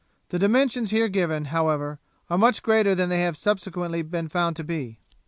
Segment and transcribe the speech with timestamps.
[0.29, 4.63] The dimensions here given, however, are much greater than they have subsequently been found to
[4.63, 4.97] be.